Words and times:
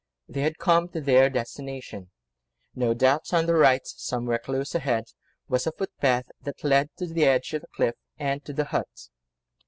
They 0.27 0.41
had 0.41 0.57
come 0.57 0.89
to 0.93 0.99
their 0.99 1.29
destination. 1.29 2.09
No 2.73 2.95
doubt 2.95 3.31
on 3.35 3.45
the 3.45 3.53
right, 3.53 3.85
somewhere 3.85 4.39
close 4.39 4.73
ahead, 4.73 5.11
was 5.47 5.65
the 5.65 5.71
footpath 5.71 6.25
that 6.41 6.63
led 6.63 6.89
to 6.97 7.05
the 7.05 7.25
edge 7.25 7.53
of 7.53 7.61
the 7.61 7.67
cliff 7.67 7.93
and 8.17 8.43
to 8.45 8.51
the 8.53 8.65
hut. 8.65 9.09